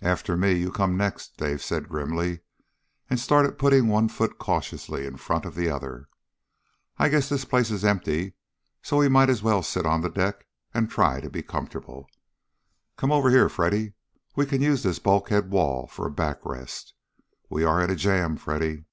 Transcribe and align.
"After 0.00 0.38
me, 0.38 0.54
you 0.54 0.72
come 0.72 0.96
next," 0.96 1.36
Dave 1.36 1.62
said 1.62 1.90
grimly, 1.90 2.40
and 3.10 3.20
started 3.20 3.58
putting 3.58 3.88
one 3.88 4.08
foot 4.08 4.38
cautiously 4.38 5.04
in 5.06 5.18
front 5.18 5.44
of 5.44 5.54
the 5.54 5.68
other. 5.68 6.08
"I 6.96 7.10
guess 7.10 7.28
this 7.28 7.44
place 7.44 7.70
is 7.70 7.84
empty, 7.84 8.36
so 8.82 8.96
we 8.96 9.10
might 9.10 9.28
as 9.28 9.42
well 9.42 9.62
sit 9.62 9.84
on 9.84 10.00
the 10.00 10.08
deck 10.08 10.46
and 10.72 10.88
try 10.90 11.20
to 11.20 11.28
be 11.28 11.42
comfortable. 11.42 12.08
Come 12.96 13.12
on 13.12 13.18
over 13.18 13.28
here, 13.28 13.50
Freddy. 13.50 13.92
We 14.34 14.46
can 14.46 14.62
use 14.62 14.82
this 14.82 14.98
bulkhead 14.98 15.50
wall 15.50 15.86
for 15.86 16.06
a 16.06 16.10
back 16.10 16.46
rest. 16.46 16.94
We 17.50 17.62
are 17.62 17.82
in 17.84 17.90
a 17.90 17.96
jam, 17.96 18.38
Freddy!" 18.38 18.86